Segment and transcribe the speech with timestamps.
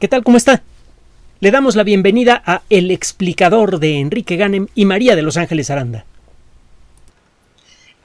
[0.00, 0.24] ¿Qué tal?
[0.24, 0.62] ¿Cómo está?
[1.38, 5.70] Le damos la bienvenida a El explicador de Enrique Ganem y María de Los Ángeles
[5.70, 6.04] Aranda.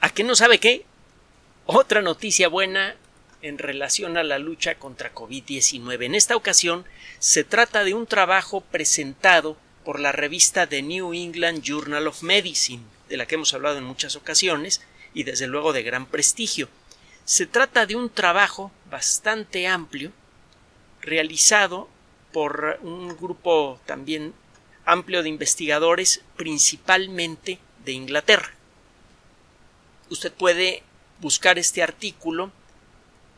[0.00, 0.84] ¿A qué no sabe qué?
[1.66, 2.94] Otra noticia buena
[3.42, 6.04] en relación a la lucha contra COVID-19.
[6.04, 6.84] En esta ocasión
[7.18, 12.84] se trata de un trabajo presentado por la revista The New England Journal of Medicine,
[13.08, 14.80] de la que hemos hablado en muchas ocasiones
[15.12, 16.68] y desde luego de gran prestigio.
[17.24, 20.12] Se trata de un trabajo bastante amplio
[21.02, 21.88] realizado
[22.32, 24.34] por un grupo también
[24.84, 28.52] amplio de investigadores, principalmente de Inglaterra.
[30.10, 30.82] Usted puede
[31.20, 32.50] buscar este artículo,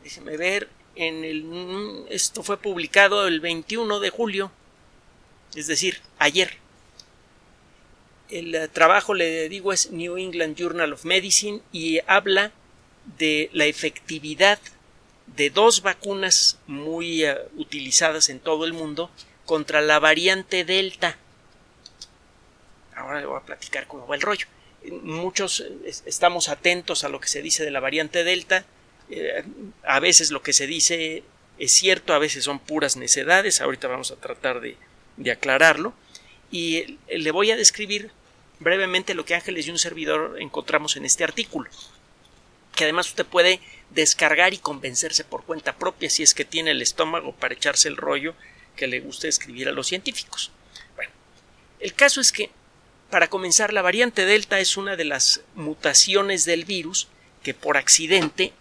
[0.03, 4.51] déjeme ver, en el, esto fue publicado el 21 de julio,
[5.55, 6.57] es decir, ayer.
[8.29, 12.51] El eh, trabajo, le digo, es New England Journal of Medicine y habla
[13.17, 14.59] de la efectividad
[15.27, 19.09] de dos vacunas muy uh, utilizadas en todo el mundo
[19.45, 21.17] contra la variante Delta.
[22.95, 24.47] Ahora le voy a platicar cómo va el rollo.
[25.01, 28.65] Muchos eh, estamos atentos a lo que se dice de la variante Delta.
[29.09, 29.43] Eh,
[29.83, 31.23] a veces lo que se dice
[31.57, 33.61] es cierto, a veces son puras necedades.
[33.61, 34.77] Ahorita vamos a tratar de,
[35.17, 35.93] de aclararlo.
[36.51, 38.11] Y le voy a describir
[38.59, 41.69] brevemente lo que Ángeles y un servidor encontramos en este artículo
[42.73, 43.59] que además usted puede
[43.91, 47.97] descargar y convencerse por cuenta propia si es que tiene el estómago para echarse el
[47.97, 48.35] rollo
[48.75, 50.51] que le guste escribir a los científicos.
[50.95, 51.11] Bueno,
[51.79, 52.49] el caso es que,
[53.09, 57.07] para comenzar, la variante Delta es una de las mutaciones del virus
[57.43, 58.53] que por accidente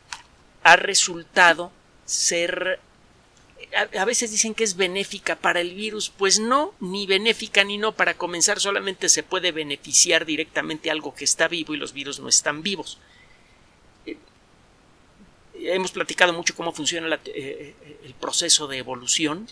[0.62, 1.72] ha resultado
[2.04, 2.80] ser
[3.98, 7.92] a, veces dicen que es benéfica para el virus, pues no, ni benéfica ni no.
[7.92, 12.28] Para comenzar, solamente se puede beneficiar directamente algo que está vivo y los virus no
[12.28, 12.98] están vivos
[15.68, 19.48] hemos platicado mucho cómo funciona eh, eh, el proceso de evolución,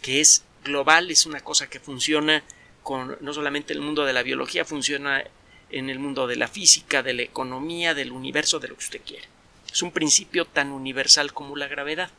[0.00, 2.42] que es global, es una cosa que funciona
[2.82, 5.24] con no solamente el mundo de la biología, funciona
[5.70, 9.00] en el mundo de la física, de la economía, del universo, de lo que usted
[9.04, 9.26] quiera.
[9.72, 12.10] Es un principio tan universal como la gravedad.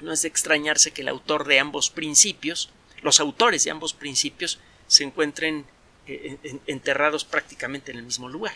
[0.00, 2.70] No es de extrañarse que el autor de ambos principios,
[3.02, 5.64] los autores de ambos principios, se encuentren
[6.06, 8.54] eh, enterrados prácticamente en el mismo lugar,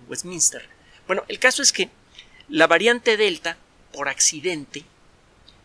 [0.00, 0.68] en Westminster.
[1.06, 1.90] Bueno, el caso es que
[2.48, 3.56] la variante Delta,
[3.92, 4.84] por accidente,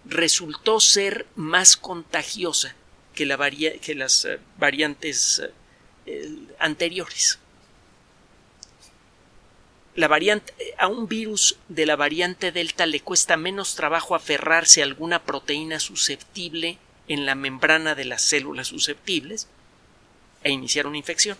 [0.06, 2.76] resultó ser más contagiosa
[3.14, 5.42] que, las eh, variantes
[6.06, 7.40] eh, anteriores.
[9.96, 14.86] La variante, a un virus de la variante Delta le cuesta menos trabajo aferrarse a
[14.86, 16.78] alguna proteína susceptible
[17.10, 19.48] en la membrana de las células susceptibles
[20.44, 21.38] e iniciar una infección.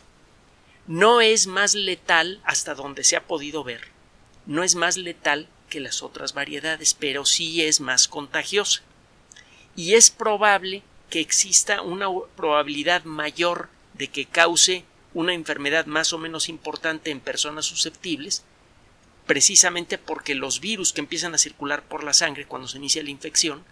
[0.88, 3.99] No es más letal hasta donde se ha podido ver
[4.50, 8.82] no es más letal que las otras variedades, pero sí es más contagiosa.
[9.76, 16.18] Y es probable que exista una probabilidad mayor de que cause una enfermedad más o
[16.18, 18.44] menos importante en personas susceptibles,
[19.28, 23.12] precisamente porque los virus que empiezan a circular por la sangre cuando se inicia la
[23.12, 23.64] infección,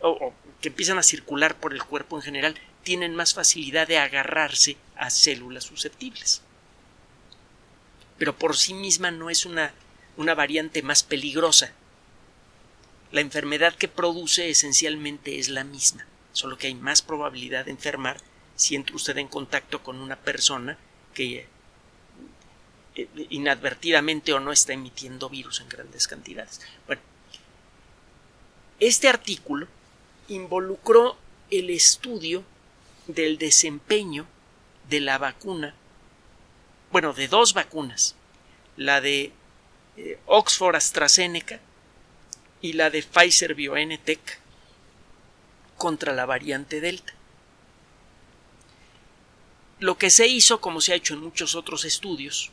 [0.00, 4.78] o, que empiezan a circular por el cuerpo en general, tienen más facilidad de agarrarse
[4.96, 6.40] a células susceptibles
[8.18, 9.72] pero por sí misma no es una,
[10.16, 11.72] una variante más peligrosa.
[13.12, 18.18] La enfermedad que produce esencialmente es la misma, solo que hay más probabilidad de enfermar
[18.56, 20.78] si entra usted en contacto con una persona
[21.12, 21.46] que
[22.94, 26.60] eh, inadvertidamente o no está emitiendo virus en grandes cantidades.
[26.86, 27.02] Bueno,
[28.80, 29.66] este artículo
[30.28, 31.16] involucró
[31.50, 32.44] el estudio
[33.06, 34.26] del desempeño
[34.88, 35.74] de la vacuna
[36.94, 38.14] bueno, de dos vacunas,
[38.76, 39.32] la de
[39.96, 41.58] eh, Oxford AstraZeneca
[42.60, 44.38] y la de Pfizer BioNTech
[45.76, 47.12] contra la variante Delta.
[49.80, 52.52] Lo que se hizo, como se ha hecho en muchos otros estudios,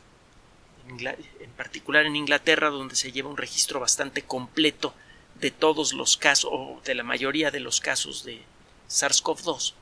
[0.88, 4.92] en particular en Inglaterra, donde se lleva un registro bastante completo
[5.36, 8.42] de todos los casos, o de la mayoría de los casos de
[8.88, 9.74] SARS-CoV-2,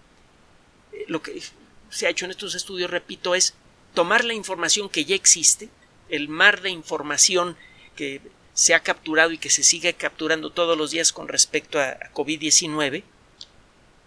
[0.93, 1.43] eh, lo que
[1.89, 3.55] se ha hecho en estos estudios, repito, es
[3.95, 5.69] tomar la información que ya existe,
[6.09, 7.57] el mar de información
[7.97, 8.21] que
[8.55, 13.05] se ha capturado y que se sigue capturando todos los días con respecto a COVID-19,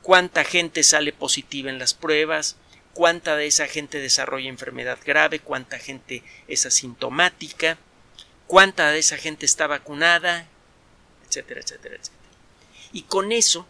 [0.01, 2.57] cuánta gente sale positiva en las pruebas,
[2.93, 7.77] cuánta de esa gente desarrolla enfermedad grave, cuánta gente es asintomática,
[8.47, 10.47] cuánta de esa gente está vacunada,
[11.27, 12.19] etcétera, etcétera, etcétera.
[12.91, 13.65] Y con eso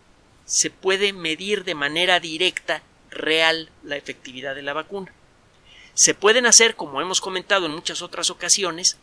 [0.46, 5.14] se puede medir de manera directa, real, la efectividad de la vacuna.
[5.94, 8.98] Se pueden hacer, como hemos comentado en muchas otras ocasiones,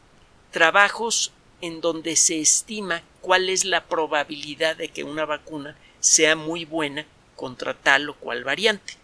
[0.51, 6.65] trabajos en donde se estima cuál es la probabilidad de que una vacuna sea muy
[6.65, 7.07] buena
[7.37, 8.95] contra tal o cual variante.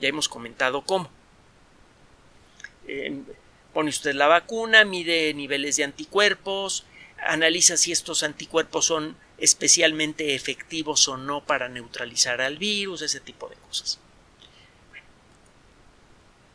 [0.00, 1.10] Ya hemos comentado cómo.
[2.86, 3.20] Eh,
[3.74, 6.86] pone usted la vacuna, mide niveles de anticuerpos,
[7.26, 13.48] analiza si estos anticuerpos son especialmente efectivos o no para neutralizar al virus, ese tipo
[13.48, 13.98] de cosas.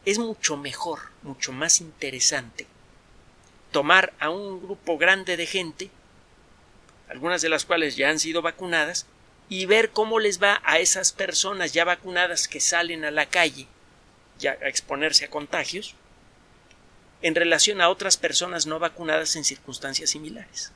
[0.05, 2.67] Es mucho mejor, mucho más interesante
[3.71, 5.89] tomar a un grupo grande de gente,
[7.09, 9.05] algunas de las cuales ya han sido vacunadas,
[9.49, 13.67] y ver cómo les va a esas personas ya vacunadas que salen a la calle
[14.39, 15.95] ya a exponerse a contagios
[17.21, 20.71] en relación a otras personas no vacunadas en circunstancias similares.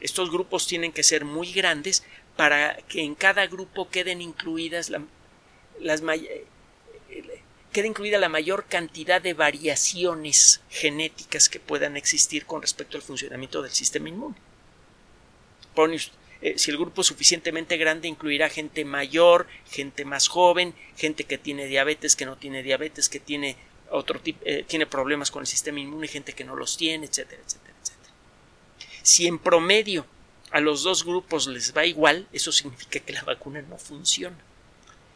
[0.00, 2.02] Estos grupos tienen que ser muy grandes
[2.36, 4.90] para que en cada grupo queden incluidas
[5.80, 6.02] las
[7.74, 13.60] quede incluida la mayor cantidad de variaciones genéticas que puedan existir con respecto al funcionamiento
[13.60, 14.36] del sistema inmune.
[16.40, 21.36] Eh, si el grupo es suficientemente grande, incluirá gente mayor, gente más joven, gente que
[21.36, 23.56] tiene diabetes, que no tiene diabetes, que tiene
[23.90, 27.42] otro tipo, eh, tiene problemas con el sistema inmune, gente que no los tiene, etcétera,
[27.44, 28.14] etcétera, etcétera.
[29.02, 30.06] Si en promedio
[30.50, 34.38] a los dos grupos les va igual, eso significa que la vacuna no funciona.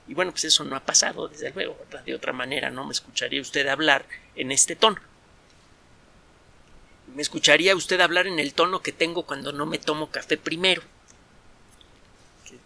[0.08, 3.42] Y bueno, pues eso no ha pasado, desde luego, De otra manera no me escucharía
[3.42, 4.98] usted hablar en este tono.
[7.14, 10.82] Me escucharía usted hablar en el tono que tengo cuando no me tomo café primero.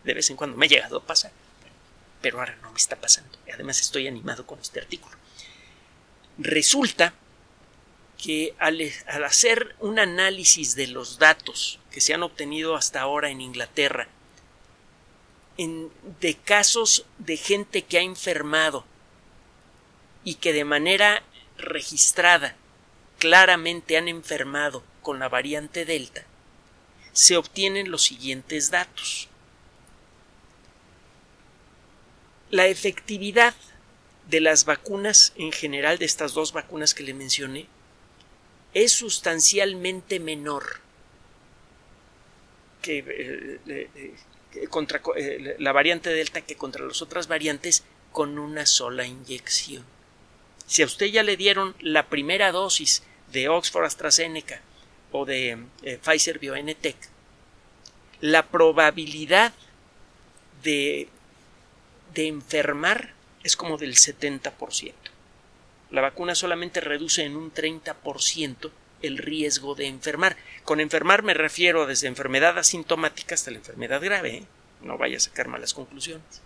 [0.05, 1.33] De vez en cuando me ha llegado a pasar.
[2.21, 3.37] Pero ahora no me está pasando.
[3.53, 5.17] Además estoy animado con este artículo.
[6.39, 7.15] Resulta
[8.23, 8.81] que al,
[9.25, 14.09] hacer un análisis de los datos que se han obtenido hasta ahora en Inglaterra,
[16.21, 18.85] de casos de gente que ha enfermado
[20.25, 21.23] y que de manera
[21.59, 22.57] registrada
[23.19, 26.25] claramente han enfermado con la variante Delta,
[27.13, 29.29] se obtienen los siguientes datos.
[32.51, 33.55] La efectividad
[34.29, 37.67] de las vacunas en general, de estas dos vacunas que le mencioné,
[38.75, 40.81] es sustancialmente menor
[42.81, 44.15] que, eh, eh,
[44.69, 49.85] contra eh, la variante Delta que contra las otras variantes con una sola inyección.
[50.67, 53.03] Si a usted ya le dieron la primera dosis
[53.33, 54.61] de Oxford AstraZeneca
[55.11, 55.59] o de
[56.03, 56.97] Pfizer BioNTech,
[58.21, 59.53] la probabilidad
[60.63, 61.09] de,
[62.15, 63.13] de enfermar
[63.43, 64.93] es como del 70%.
[65.91, 68.71] La vacuna solamente reduce en un 30%
[69.03, 70.37] el riesgo de enfermar.
[70.65, 74.37] Con enfermar me refiero desde enfermedad asintomática hasta la enfermedad grave.
[74.37, 74.47] ¿eh?
[74.83, 76.43] No vaya a sacar malas conclusiones.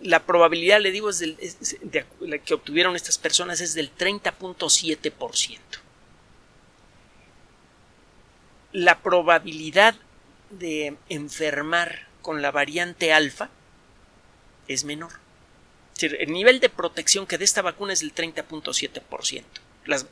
[0.00, 5.58] la probabilidad, le digo, es de, la que obtuvieron estas personas es del 30.7%.
[8.72, 9.94] La probabilidad
[10.50, 13.50] de enfermar con la variante alfa
[14.66, 15.12] es menor.
[16.00, 19.44] el nivel de protección que de esta vacuna es del 30.7%.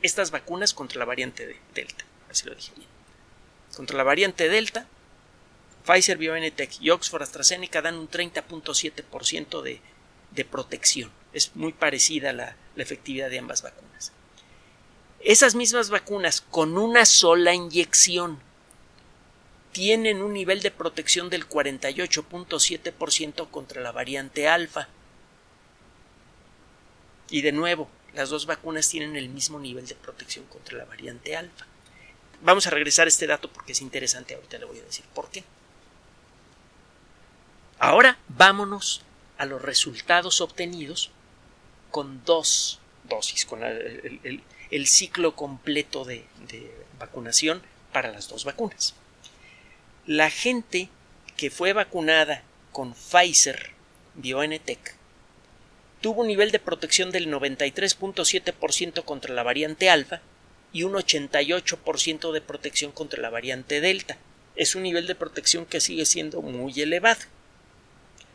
[0.01, 2.89] Estas vacunas contra la variante de Delta, así lo dije bien.
[3.75, 4.87] Contra la variante Delta,
[5.85, 9.81] Pfizer, BioNTech y Oxford AstraZeneca dan un 30.7% de,
[10.31, 11.11] de protección.
[11.33, 14.11] Es muy parecida la, la efectividad de ambas vacunas.
[15.19, 18.39] Esas mismas vacunas con una sola inyección
[19.71, 24.87] tienen un nivel de protección del 48.7% contra la variante alfa.
[27.29, 31.35] Y de nuevo, las dos vacunas tienen el mismo nivel de protección contra la variante
[31.35, 31.65] alfa.
[32.41, 35.29] Vamos a regresar a este dato porque es interesante, ahorita le voy a decir por
[35.29, 35.43] qué.
[37.79, 39.01] Ahora vámonos
[39.37, 41.11] a los resultados obtenidos
[41.91, 42.79] con dos
[43.09, 46.25] dosis, con el, ciclo completo de
[46.97, 48.95] vacunación para las dos vacunas
[50.05, 50.89] la gente
[51.37, 53.71] que fue vacunada con Pfizer
[54.15, 54.95] BioNTech
[56.03, 60.19] tuvo un nivel de protección del 93.7% contra la variante alfa
[60.73, 64.17] y un 88% de protección contra la variante delta.
[64.57, 67.21] Es un nivel de protección que sigue siendo muy elevado.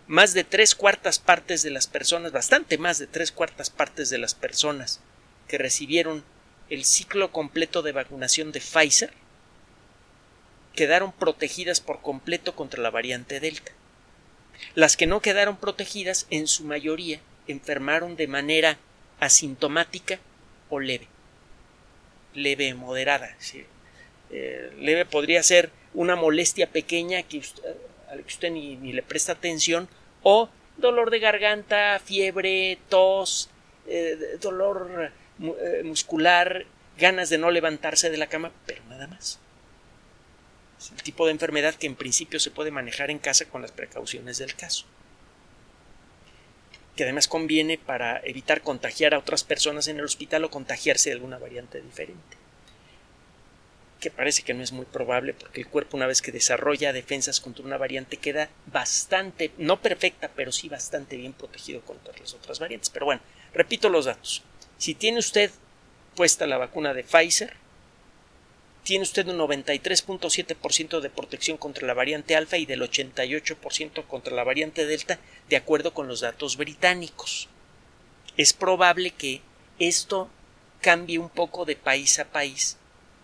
[0.07, 4.17] Más de tres cuartas partes de las personas, bastante más de tres cuartas partes de
[4.17, 5.01] las personas
[5.47, 6.25] que recibieron
[6.71, 9.13] el ciclo completo de vacunación de Pfizer
[10.75, 13.73] quedaron protegidas por completo contra la variante Delta.
[14.75, 17.21] Las que no quedaron protegidas, en su mayoría,
[17.53, 18.79] enfermaron de manera
[19.21, 20.19] asintomática
[20.69, 21.09] o leve.
[22.35, 23.37] Leve moderada.
[24.31, 27.63] Eh, leve podría ser una molestia pequeña que usted,
[28.11, 29.89] a la que usted ni, le presta atención
[30.23, 33.51] o dolor de garganta, fiebre, tos,
[33.87, 36.67] eh, dolor eh, muscular,
[36.99, 39.39] ganas de no levantarse de la cama, pero nada más.
[40.79, 43.73] Es el tipo de enfermedad que en principio se puede manejar en casa con las
[43.73, 44.87] precauciones del caso.
[46.99, 51.15] Que además conviene para evitar contagiar a otras personas en el hospital o contagiarse de
[51.15, 52.37] alguna variante diferente.
[54.01, 57.39] Que parece que no es muy probable porque el cuerpo una vez que desarrolla defensas
[57.39, 62.59] contra una variante queda bastante, no perfecta, pero sí bastante bien protegido contra las otras
[62.59, 62.91] variantes.
[62.91, 63.23] Pero bueno,
[63.55, 64.43] repito los datos.
[64.77, 65.53] Si tiene usted
[66.17, 67.55] puesta la vacuna de Pfizer,
[68.85, 74.45] tiene usted un 93.7% de protección contra la variante alfa y del 88% contra la
[74.45, 75.19] variante delta,
[75.49, 77.49] de acuerdo con los datos británicos.
[78.37, 79.43] Es probable que
[79.79, 80.31] esto
[80.81, 82.77] cambie un poco de país a país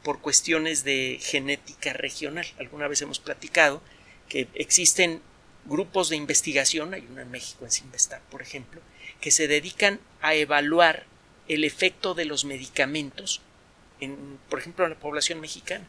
[0.03, 2.47] por cuestiones de genética regional.
[2.59, 3.83] Alguna vez hemos platicado
[4.29, 5.23] que existen
[5.65, 8.81] grupos de investigación, hay uno en México en Sinvestar, por ejemplo,
[9.21, 11.07] que se dedican a evaluar
[11.49, 13.41] el efecto de los medicamentos
[14.05, 15.87] en, por ejemplo, en la población mexicana.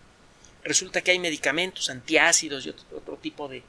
[0.63, 3.63] Resulta que hay medicamentos, antiácidos y otro, tipo de,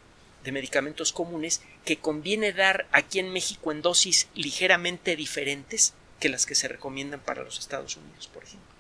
[0.50, 6.54] medicamentos comunes que conviene dar aquí en México en dosis ligeramente diferentes que las que
[6.54, 8.70] se recomiendan para los Estados Unidos, por ejemplo,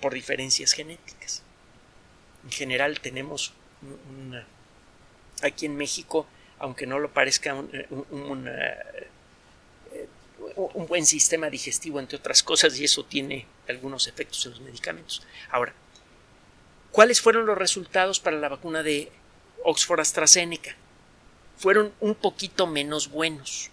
[0.00, 1.42] por diferencias genéticas.
[2.42, 3.52] En general tenemos
[4.18, 4.46] una,
[5.42, 6.26] aquí en México,
[6.58, 7.70] aunque no lo parezca, un,
[8.10, 8.74] una,
[10.56, 15.22] un buen sistema digestivo, entre otras cosas, y eso tiene algunos efectos en los medicamentos.
[15.50, 15.74] Ahora,
[16.92, 19.10] ¿cuáles fueron los resultados para la vacuna de
[19.64, 20.76] Oxford AstraZeneca?
[21.56, 23.70] Fueron un poquito menos buenos.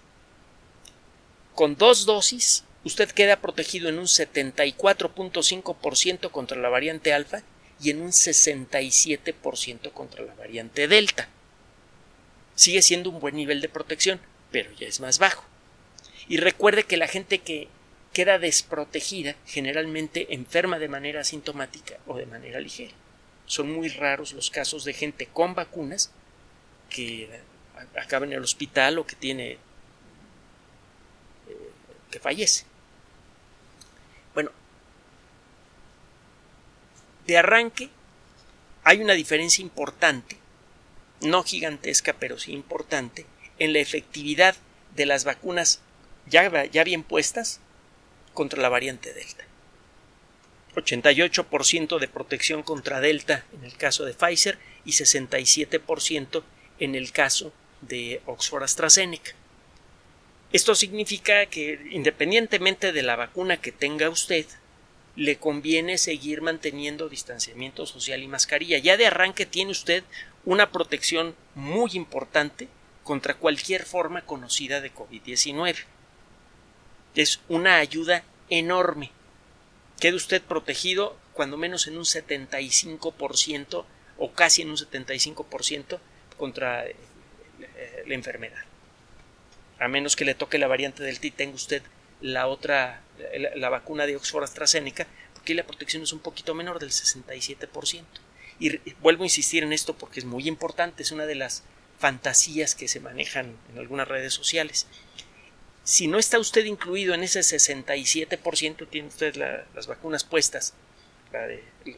[1.56, 7.44] Con dos dosis, usted queda protegido en un 74.5% contra la variante alfa
[7.82, 11.28] y en un 67% contra la variante delta.
[12.56, 14.20] Sigue siendo un buen nivel de protección,
[14.52, 15.44] pero ya es más bajo.
[16.28, 17.68] Y recuerde que la gente que
[18.14, 22.94] queda desprotegida generalmente enferma de manera asintomática o de manera ligera.
[23.46, 26.12] Son muy raros los casos de gente con vacunas
[26.90, 27.30] que
[28.00, 29.60] acaba en el hospital o que tiene eh,
[32.10, 32.66] que fallece.
[34.34, 34.52] Bueno,
[37.28, 37.90] de arranque
[38.84, 40.38] hay una diferencia importante,
[41.22, 43.26] no gigantesca, pero sí importante,
[43.60, 44.56] en la efectividad
[44.96, 45.82] de las vacunas
[46.28, 46.50] ya,
[46.84, 47.60] bien puestas
[48.34, 49.46] contra la variante Delta.
[50.76, 56.44] 88% de protección contra Delta en el caso de Pfizer y 67%
[56.80, 59.32] en el caso de Oxford AstraZeneca.
[60.54, 64.46] Esto significa que independientemente de la vacuna que tenga usted,
[65.16, 68.78] le conviene seguir manteniendo distanciamiento social y mascarilla.
[68.78, 70.04] Ya de arranque tiene usted
[70.46, 72.70] una protección muy importante
[73.04, 75.76] contra cualquier forma conocida de COVID-19
[77.16, 79.12] es una ayuda enorme.
[80.00, 83.86] Quede usted protegido cuando menos en un 75%
[84.18, 86.00] o casi en un 75%
[86.38, 86.96] contra eh,
[88.06, 88.64] la enfermedad.
[89.80, 91.82] A menos que le toque la variante del T, tenga usted
[92.22, 93.02] la otra,
[93.56, 98.04] la, vacuna de Oxford AstraZeneca, porque la protección es un poquito menor del 67%.
[98.60, 101.64] Y vuelvo a insistir en esto porque es muy importante, es una de las
[101.98, 104.88] fantasías que se manejan en algunas redes sociales
[105.84, 110.74] si no está usted incluido en ese 67%, tiene usted las vacunas puestas,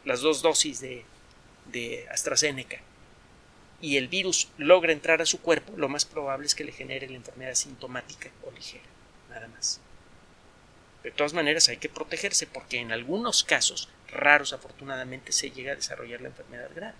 [0.04, 1.04] las dos dosis de,
[2.10, 2.80] AstraZeneca,
[3.80, 7.08] y el virus logra entrar a su cuerpo, lo más probable es que le genere
[7.08, 8.84] la enfermedad sintomática o ligera,
[9.28, 9.80] nada más.
[11.02, 15.76] De todas maneras hay que protegerse porque en algunos casos, raros afortunadamente, se llega a
[15.76, 16.94] desarrollar la enfermedad grave.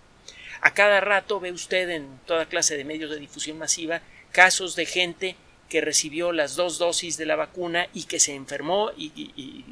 [0.61, 4.85] A cada rato ve usted en toda clase de medios de difusión masiva casos de
[4.85, 5.37] gente
[5.68, 9.64] que recibió las dos dosis de la vacuna y que se enfermó y,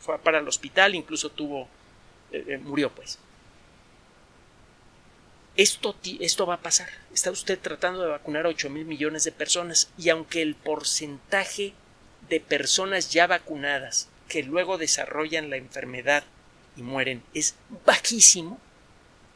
[0.00, 1.68] fue para el hospital, incluso tuvo,
[2.30, 3.18] eh, eh, murió pues.
[5.56, 6.88] Esto, esto va a pasar.
[7.14, 11.72] Está usted tratando de vacunar a 8 mil millones de personas y aunque el porcentaje
[12.28, 16.24] de personas ya vacunadas que luego desarrollan la enfermedad
[16.76, 17.54] y mueren es
[17.86, 18.60] bajísimo,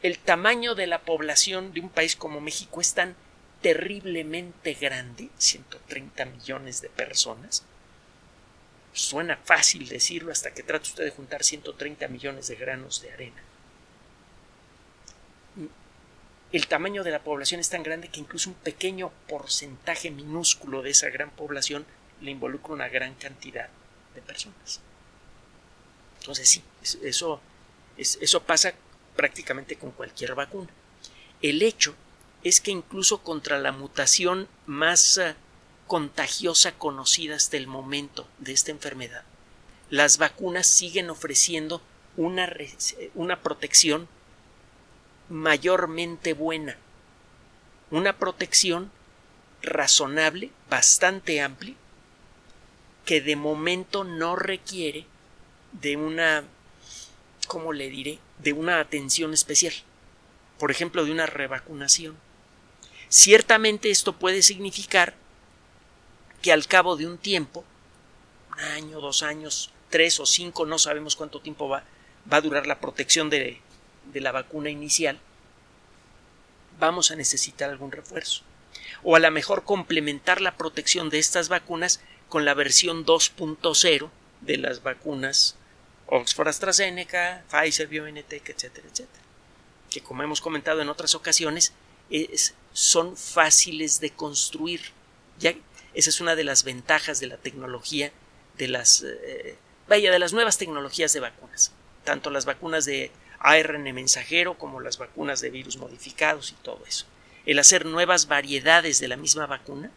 [0.03, 3.15] el tamaño de la población de un país como México es tan
[3.61, 7.63] terriblemente grande, 130 millones de personas.
[8.93, 13.41] Suena fácil decirlo hasta que trate usted de juntar 130 millones de granos de arena.
[16.51, 20.89] El tamaño de la población es tan grande que incluso un pequeño porcentaje minúsculo de
[20.89, 21.85] esa gran población
[22.19, 23.69] le involucra una gran cantidad
[24.13, 24.81] de personas.
[26.19, 26.61] Entonces sí,
[27.03, 27.39] eso,
[27.95, 28.73] eso pasa
[29.15, 30.69] prácticamente con cualquier vacuna.
[31.41, 31.95] El hecho
[32.43, 35.35] es que incluso contra la mutación más eh,
[35.87, 39.23] contagiosa conocida hasta el momento de esta enfermedad,
[39.89, 41.81] las vacunas siguen ofreciendo
[42.17, 42.51] una,
[43.13, 44.07] una protección
[45.29, 46.77] mayormente buena.
[47.89, 48.91] Una protección
[49.61, 51.75] razonable, bastante amplia,
[53.05, 55.05] que de momento no requiere
[55.73, 56.43] de una,
[57.47, 59.73] ¿cómo le diré?, de una atención especial.
[60.57, 62.15] Por ejemplo, de una revacunación.
[63.11, 65.15] Ciertamente esto puede significar
[66.41, 67.65] que al cabo de un tiempo,
[68.53, 71.83] un año, dos años, tres o cinco, no sabemos cuánto tiempo va,
[72.31, 73.59] va a durar la protección de,
[74.13, 75.19] de la vacuna inicial,
[76.79, 78.43] vamos a necesitar algún refuerzo.
[79.03, 81.99] O a lo mejor complementar la protección de estas vacunas
[82.29, 85.57] con la versión 2.0 de las vacunas
[86.07, 89.23] Oxford AstraZeneca, Pfizer, BioNTech, etcétera, etcétera.
[89.89, 91.73] Que como hemos comentado en otras ocasiones,
[92.73, 94.81] son fáciles de construir.
[95.39, 95.53] Ya,
[95.93, 98.11] esa es una de las ventajas de la tecnología,
[98.57, 101.71] de las, eh, vaya, de las nuevas tecnologías de vacunas.
[102.03, 107.05] Tanto las vacunas de ARN mensajero como las vacunas de virus modificados y todo eso.
[107.45, 109.91] El hacer nuevas variedades de la misma vacuna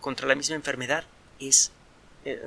[0.00, 1.04] contra la misma enfermedad
[1.40, 1.72] es
[2.24, 2.46] eh,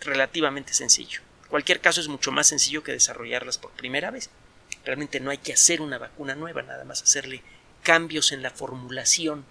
[0.00, 1.20] relativamente sencillo.
[1.44, 4.30] En cualquier caso es mucho más sencillo que desarrollarlas por primera vez.
[4.84, 7.42] Realmente no hay que hacer una vacuna nueva, nada más hacerle
[7.86, 9.44] cambios en la formulación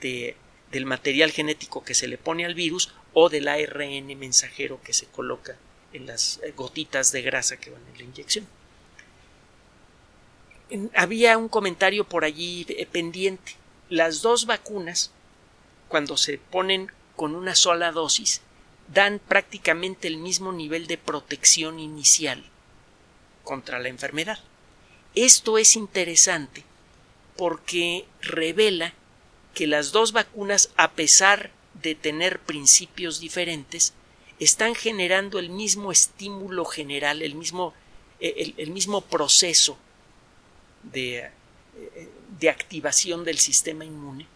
[0.00, 0.34] de,
[0.72, 5.06] del material genético que se le pone al virus o del ARN mensajero que se
[5.06, 5.54] coloca
[5.92, 8.48] en las eh, gotitas de grasa que van en la inyección
[10.94, 13.56] había un comentario por allí eh, pendiente.
[13.88, 15.10] Las dos vacunas,
[15.88, 18.42] cuando se ponen con una sola dosis,
[18.92, 22.44] dan prácticamente el mismo nivel de protección inicial
[23.44, 24.38] contra la enfermedad.
[25.14, 26.64] Esto es interesante
[27.38, 28.94] porque revela
[29.54, 33.94] que las dos vacunas, a pesar de tener principios diferentes,
[34.40, 37.74] están generando el mismo estímulo general, el mismo,
[38.18, 39.78] eh, el mismo proceso
[40.82, 41.30] de,
[42.40, 44.26] de activación del sistema inmune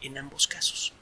[0.00, 0.92] en ambos casos.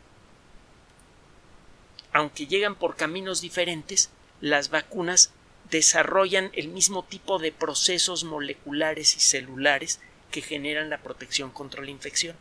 [2.15, 4.09] Aunque llegan por caminos diferentes,
[4.41, 5.33] las vacunas
[5.71, 10.01] desarrollan el mismo tipo de procesos moleculares y celulares
[10.33, 12.35] que generan la protección contra la infección.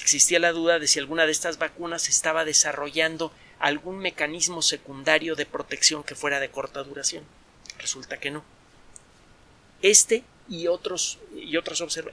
[0.00, 5.46] Existía la duda de si alguna de estas vacunas estaba desarrollando algún mecanismo secundario de
[5.46, 7.24] protección que fuera de corta duración.
[7.78, 8.44] Resulta que no.
[9.82, 11.58] Este y otros y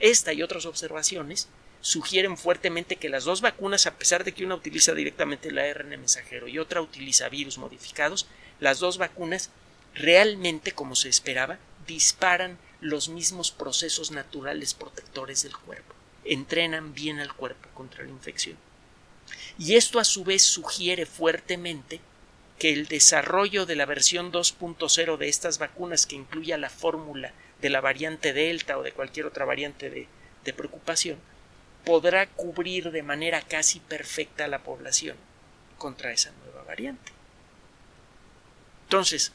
[0.00, 1.48] esta y otras observaciones
[1.80, 5.90] sugieren fuertemente que las dos vacunas, a pesar de que una utiliza directamente el ARN
[5.90, 8.26] mensajero y otra utiliza virus modificados,
[8.58, 9.50] las dos vacunas
[9.94, 17.32] realmente, como se esperaba, disparan los mismos procesos naturales protectores del cuerpo, entrenan bien al
[17.34, 18.58] cuerpo contra la infección.
[19.58, 22.02] Y esto a su vez sugiere fuertemente
[22.58, 27.70] que el desarrollo de la versión 2.0 de estas vacunas que incluya la fórmula de
[27.70, 31.16] la variante Delta o de cualquier otra variante de, preocupación,
[31.86, 35.16] podrá cubrir de manera casi perfecta a la población
[35.78, 37.12] contra esa nueva variante.
[38.82, 39.32] Entonces,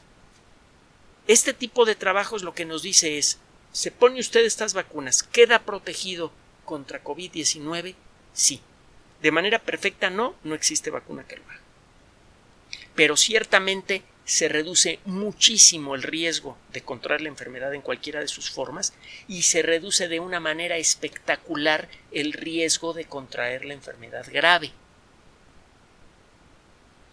[1.32, 3.38] este tipo de trabajos lo que nos dice es,
[3.70, 5.22] ¿se pone usted estas vacunas?
[5.22, 6.32] ¿Queda protegido
[6.64, 7.94] contra COVID-19?
[8.32, 8.60] Sí.
[9.22, 11.60] De manera perfecta no, no existe vacuna que lo haga.
[12.96, 18.50] Pero ciertamente se reduce muchísimo el riesgo de contraer la enfermedad en cualquiera de sus
[18.50, 18.92] formas
[19.28, 24.72] y se reduce de una manera espectacular el riesgo de contraer la enfermedad grave.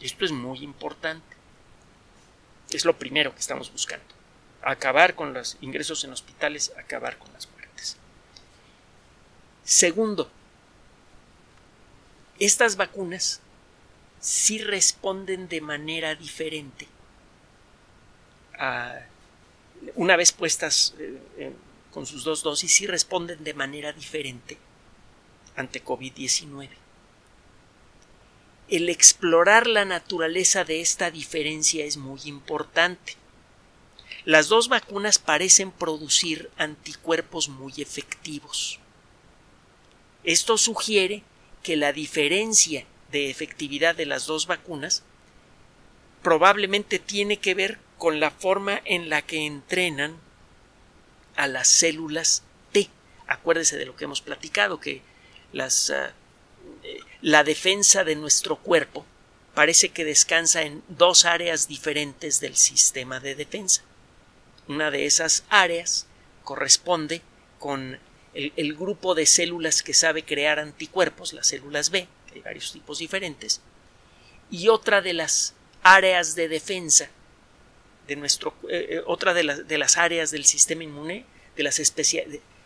[0.02, 1.38] Esto es muy importante.
[2.70, 4.06] Es lo primero que estamos buscando.
[4.62, 7.98] Acabar con los ingresos en hospitales, acabar con las muertes.
[9.64, 10.30] Segundo,
[12.40, 13.42] estas vacunas
[14.20, 16.88] sí responden de manera diferente
[19.96, 21.54] una vez puestas eh,
[21.92, 24.58] con sus dos dosis, sí responden de manera diferente
[25.56, 26.70] ante COVID-19.
[28.70, 33.16] El explorar la naturaleza de esta diferencia es muy importante.
[34.26, 38.80] Las dos vacunas parecen producir anticuerpos muy efectivos.
[40.26, 41.24] Esto sugiere
[41.64, 45.04] que la diferencia de efectividad de las dos vacunas
[46.22, 50.18] probablemente tiene que ver con la forma en la que entrenan
[51.38, 52.90] a las células T.
[53.28, 55.02] Acuérdese de lo que hemos platicado, que
[55.54, 56.14] las, ah,
[57.22, 59.06] la defensa de nuestro cuerpo
[59.54, 63.84] parece que descansa en dos áreas diferentes del sistema de defensa.
[64.68, 66.06] Una de esas áreas
[66.44, 67.22] corresponde
[67.58, 68.00] con
[68.34, 73.00] el, grupo de células que sabe crear anticuerpos, las células B, que hay varios tipos
[73.00, 73.62] diferentes,
[74.52, 77.10] y otra de las áreas de defensa
[78.08, 81.26] de nuestro, eh, eh, otra de de las áreas del sistema inmune
[81.58, 81.82] de las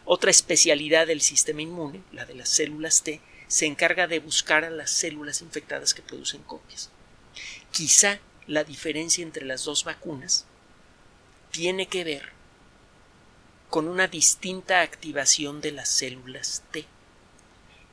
[0.05, 4.69] otra especialidad del sistema inmune, la de las células T, se encarga de buscar a
[4.69, 6.89] las células infectadas que producen copias.
[7.73, 10.45] Quizá la diferencia entre las dos vacunas
[11.51, 12.29] tiene que ver
[13.69, 16.85] con una distinta activación de las células T.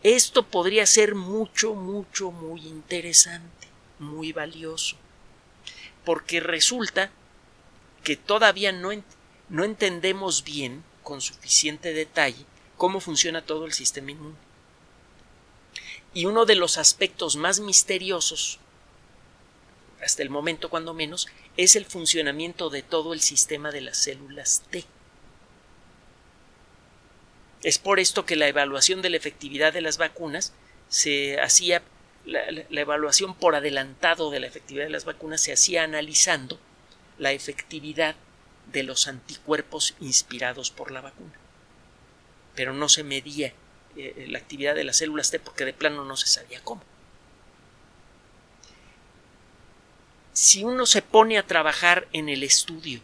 [0.04, 3.66] Esto podría ser mucho, mucho, muy interesante,
[3.98, 4.94] muy valioso,
[6.04, 7.10] porque resulta
[8.04, 8.90] que todavía no,
[9.48, 14.47] no entendemos bien, con suficiente detalle, cómo funciona todo el sistema inmune.
[16.18, 18.58] Y uno de los aspectos más misteriosos,
[20.02, 24.64] hasta el momento cuando menos, es el funcionamiento de todo el sistema de las células
[24.68, 24.84] T.
[27.62, 30.54] Es por esto que la evaluación de la efectividad de las vacunas
[30.88, 31.84] se hacía,
[32.24, 36.58] la, evaluación por adelantado de la efectividad de las vacunas se hacía analizando
[37.16, 38.16] la efectividad
[38.72, 41.38] de los anticuerpos inspirados por la vacuna.
[42.56, 43.54] Pero no se medía
[43.98, 46.82] eh, la actividad de las células T porque de plano no se sabía cómo.
[50.32, 53.00] Si uno se pone a trabajar en el estudio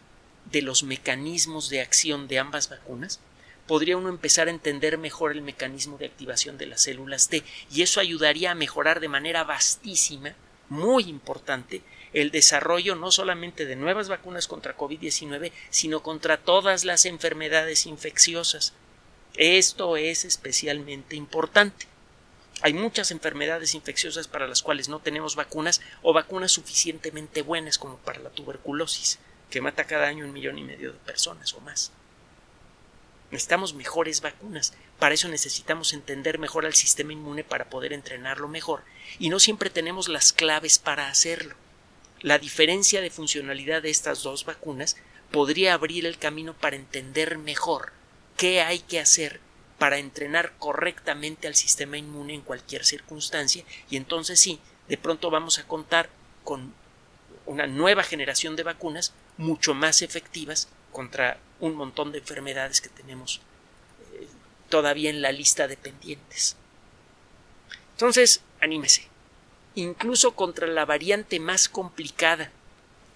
[0.51, 3.19] de los mecanismos de acción de ambas vacunas,
[3.67, 7.81] podría uno empezar a entender mejor el mecanismo de activación de las células T y
[7.81, 10.33] eso ayudaría a mejorar de manera vastísima,
[10.69, 11.81] muy importante,
[12.13, 18.73] el desarrollo no solamente de nuevas vacunas contra COVID-19, sino contra todas las enfermedades infecciosas.
[19.37, 21.87] Esto es especialmente importante.
[22.61, 27.97] Hay muchas enfermedades infecciosas para las cuales no tenemos vacunas o vacunas suficientemente buenas como
[27.97, 29.19] para la tuberculosis,
[29.49, 31.91] que mata cada año un millón y medio de personas o más.
[33.29, 34.73] Necesitamos mejores vacunas.
[34.99, 38.83] Para eso necesitamos entender mejor al sistema inmune para poder entrenarlo mejor.
[39.19, 41.55] Y no siempre tenemos las claves para hacerlo.
[42.21, 44.95] La diferencia de funcionalidad de estas dos vacunas
[45.31, 47.94] podría abrir el camino para entender mejor
[48.37, 49.39] qué hay que hacer
[49.77, 55.59] para entrenar correctamente al sistema inmune en cualquier circunstancia y entonces sí, de pronto vamos
[55.59, 56.09] a contar
[56.43, 56.73] con
[57.45, 63.41] una nueva generación de vacunas mucho más efectivas contra un montón de enfermedades que tenemos
[64.13, 64.27] eh,
[64.69, 66.55] todavía en la lista de pendientes.
[67.91, 69.07] Entonces, anímese.
[69.75, 72.51] Incluso contra la variante más complicada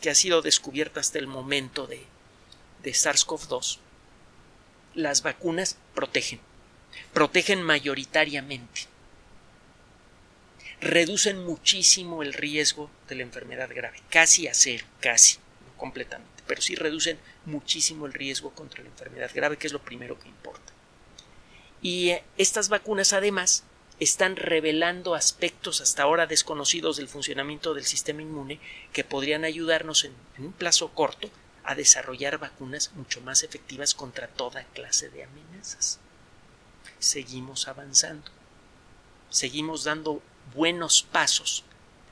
[0.01, 2.05] que ha sido descubierta hasta el momento de,
[2.84, 3.79] de SARS-CoV-2,
[5.02, 6.40] las vacunas protegen.
[7.14, 8.82] Protegen mayoritariamente.
[10.82, 15.38] Reducen muchísimo el riesgo de la enfermedad grave, casi a cero, casi,
[15.78, 20.20] completamente pero sí reducen muchísimo el riesgo contra la enfermedad grave, que es lo primero
[20.20, 20.74] que importa.
[21.80, 23.66] Y eh, estas vacunas además
[24.00, 28.60] están revelando aspectos hasta ahora desconocidos del funcionamiento del sistema inmune
[28.94, 31.30] que podrían ayudarnos en, un plazo corto
[31.63, 36.00] a desarrollar vacunas mucho más efectivas contra toda clase de amenazas.
[37.00, 38.32] Seguimos avanzando,
[39.30, 40.22] seguimos dando
[40.54, 41.63] buenos pasos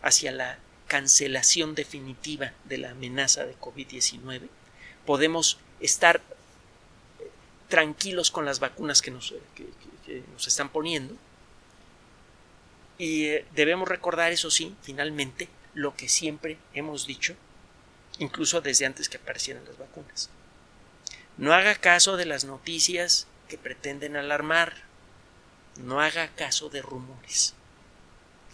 [0.02, 4.48] hacia la cancelación definitiva de la amenaza de COVID-19,
[5.06, 6.22] podemos estar
[7.20, 7.30] eh,
[7.68, 9.34] tranquilos con las vacunas que nos,
[10.34, 11.16] nos están poniendo.
[12.98, 17.36] Y eh, debemos recordar, eso sí, finalmente, lo que siempre hemos dicho,
[18.20, 20.30] incluso desde antes que aparecieran las vacunas.
[21.38, 24.74] No haga caso de las noticias que pretenden alarmar.
[25.78, 27.54] No haga caso de rumores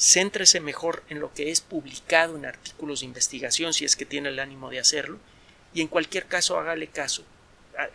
[0.03, 4.29] céntrese mejor en lo que es publicado en artículos de investigación, si es que tiene
[4.29, 5.17] el ánimo de hacerlo,
[5.73, 7.23] y en cualquier caso hágale caso,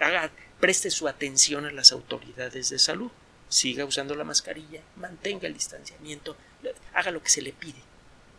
[0.00, 3.10] haga, preste su atención a las autoridades de salud,
[3.50, 6.36] siga usando la mascarilla, mantenga el distanciamiento,
[6.94, 7.82] haga lo que se le pide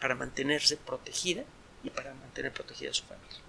[0.02, 1.44] para mantenerse protegida
[1.84, 3.40] y para mantener protegida su familia.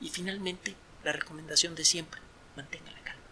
[0.00, 2.20] Y finalmente, la recomendación de siempre,
[2.56, 3.22] mantenga la calma.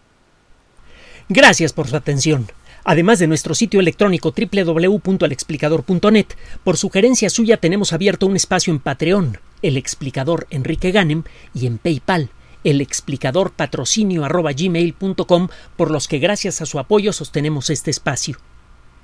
[1.29, 2.49] Gracias por su atención
[2.85, 6.27] además de nuestro sitio electrónico www.alexplicador.net.
[6.63, 11.79] Por sugerencia suya tenemos abierto un espacio en Patreon, el explicador Enrique Ganem, y en
[11.79, 12.31] PayPal,
[12.63, 14.23] el explicador patrocinio
[15.77, 18.39] por los que gracias a su apoyo sostenemos este espacio.